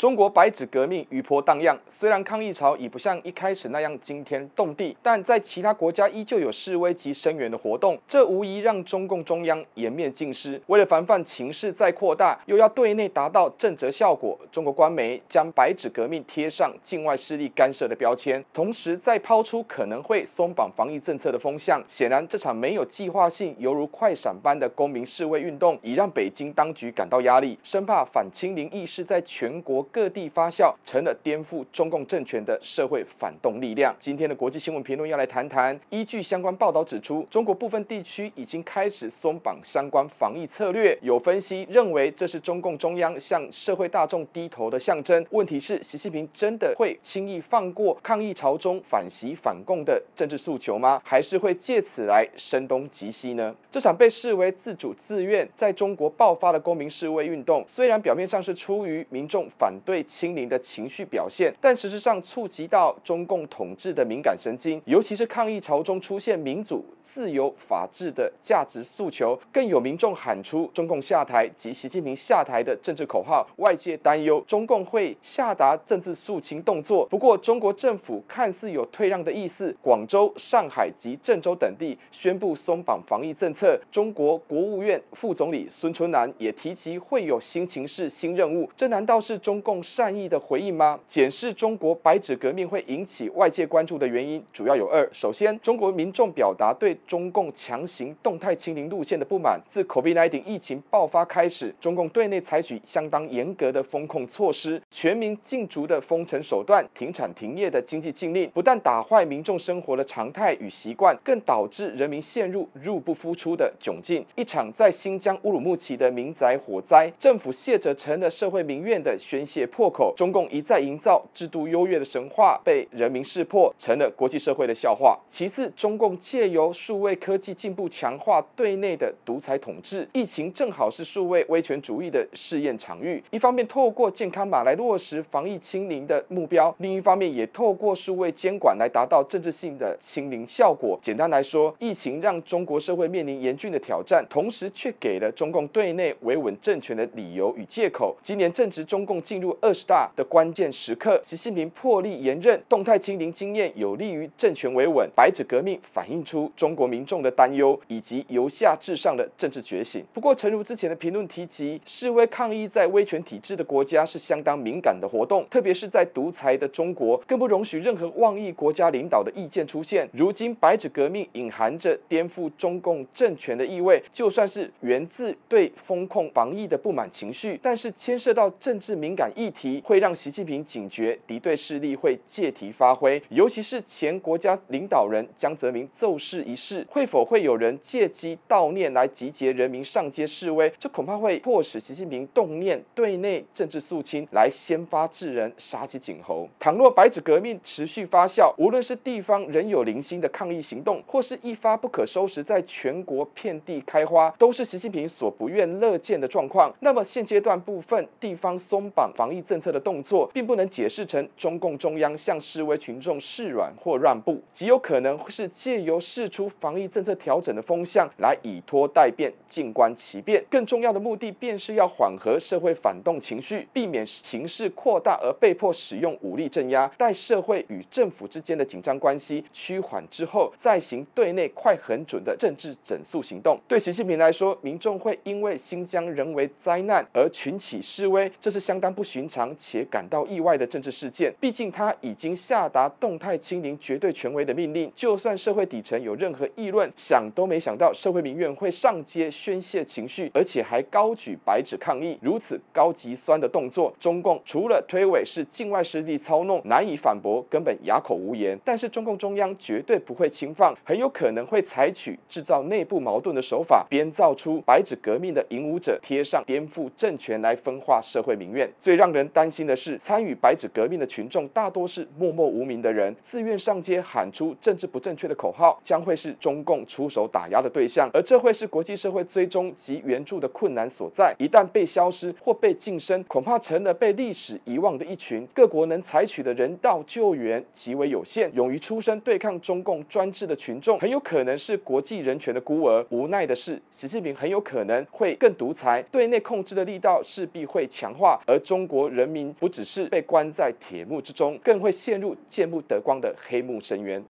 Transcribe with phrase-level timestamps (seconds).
[0.00, 10.58] 中国白纸革命余波荡漾，虽然抗议潮已不像一开始那样惊天动地，但在其他国家依旧有示威及声援的活动，这无疑让中共中央颜面尽失。
[10.68, 21.84] 为了防范情势再扩大，又要对内达到震慑效果，中国官媒将白纸革命贴上境外势力干涉的标签，同时再抛出可能会松绑防疫政策的风向。
[21.86, 29.86] 显然，这场没有计划性、犹如快闪般的公民示威运动，已让北京当局感到压力，生怕反清零意识在全国。
[29.92, 33.94] 各地发酵，成了颠覆中共政权的社会反动力量。
[33.98, 40.96] 今天的国际新闻评论要来谈谈，依据相关报道指出，中国部分地区已经开始松绑相关防疫策略。
[41.02, 45.24] 有分析认为，这是中共中央向社会大众低头的象征。
[45.30, 51.00] 问题是，习近平真的会轻易放过抗议潮中反习反共的政治诉求吗？
[51.04, 53.54] 还是会借此来声东击西呢？
[53.70, 77.04] 这场被视为自主自愿在中国爆发的公民示威运动，虽然表面上是出于民众反对清零的情绪表现，但实质上触及到中共统治的敏感神经，尤其是抗议潮中出现民主、自由、法治的价值诉求，更有民众喊出“中共下台”及“习近平下台”的政治口号，外界担忧中共会下达政治肃清动作。
[77.06, 83.76] 不过，中国政府看似有退让的意思，广州、上海及郑州等地宣布松绑防疫政策。
[83.90, 91.00] 中国国务院副总理孙春兰也提及会有新情势、新任务，这难道是中共善意的回应吗？
[91.08, 99.60] 检视中国白纸革命会引起外界关注的原因主要有二：首先，中国民众表达对中共强行动态清零路线的不满。
[99.68, 114.24] 自 COVID-19 疫情爆发开始，中共对内采取相当严格的封控措施，全民禁足的封城手段，停产停业的经济禁令，不但打坏民众生活的常态与习惯，更导致人民陷入入不敷出的窘境。
[114.36, 120.12] 一场在新疆乌鲁木齐的民宅火灾，政府卸责成了社会民怨的宣泄破口。
[120.16, 125.18] 中共一再营造制度优越的神话，被人民识破，成了国际社会的笑话。
[125.28, 130.08] 其次，中共借由数位科技进步，强化对内的独裁统治。
[130.12, 133.22] 疫情正好是数位威权主义的试验场域。
[133.30, 140.98] 一方面透过健康码来落实防疫清零的目标，另一方面也透过数位监管来达到政治性的清零效果。
[141.00, 148.16] 简单来说，疫情让中国社会面临严峻的挑战，同时却给了中共对内维稳政权的理由与借口。
[148.20, 155.08] 今年正值中共进入二十大的关键时刻，习近平破例连任，动态清零经验有利于政权维稳。
[155.14, 160.04] 白纸革命反映出中中国民众的担忧以及由下至上的政治觉醒。
[160.14, 170.08] 不过，诚如之前的评论提及，示威抗议在威权体制的国家是相当敏感的活动，特别是在独裁的中国，更不容许任何妄议国家领导的意见出现。
[170.12, 190.70] 如今，白纸革命隐含着颠覆中共政权的意味，就算是源自对封控防疫的不满情绪，但是牵涉到政治敏感议题，会让习近平警觉敌对势力会借题发挥，尤其是前国家领导人江泽民奏事一事，会否会有人借机悼念来集结人民上街示威？
[190.78, 196.46] 这恐怕会迫使习近平动念对内政治肃清，来先发制人，杀鸡儆猴。
[196.58, 206.70] 倘若白纸革命持续发酵，无论是地方仍有零星的抗议行动，或是一发不可收拾，在全国遍地开花，都是习近平所不愿乐见的状况。
[206.80, 220.44] 那么现阶段部分地方松绑防疫政策的动作，并不能解释成中共中央向示威群众示软或让步，极有可能是借由释出防疫政策调整的风向来以拖待变，静观其变。
[220.50, 226.86] 更重要的目的，便是要缓和社会反动情绪，避免形势扩大而被迫使用武力镇压。
[226.96, 233.60] 待社会与政府之间的紧张关系趋缓之后，再行对内快狠准的政治整肃行动。
[233.68, 239.80] 对习近平来说，民众会因为新疆人为灾难而群起示威，这是相当不寻常且。
[239.90, 244.92] 感到意外的政治事件，毕竟他已经下达动态清零绝对权威的命令。
[244.94, 252.18] 就算社会底层有任何议论，想都没想到社会民怨会上街宣泄情绪，而且还高举白纸抗议。
[252.20, 258.58] 如此高级酸的动作，中共除了推诿是境外势力操弄，难以反驳，根本哑口无言。
[258.64, 268.70] 但是中共中央绝对不会轻放，很有可能会采取制造内部矛盾的手法，编造出白纸革命的引武者，贴上颠覆政权来分化社会民怨。
[268.78, 281.34] 最让人担心的是，参与白纸革命的群众大多是默默无名的人，自愿上街喊出政治不正确的口号，将会是中共出手打压的对象，而这会是国际社会追踪及援助的困难所在。
[281.38, 285.46] 一旦被消失或被晋升，恐怕成了被历史遗忘的一群。
[285.54, 293.04] 各国能采取的人道救援极为有限，勇于出声对抗中共专制的群众，很有可能是国际人权的孤儿。
[293.10, 304.10] 无奈的是，习近平很有可能会更独裁，对内控制的力道势必会强化，而中国人民不只是被关在铁幕之中，更会陷入见不得光的黑幕深渊。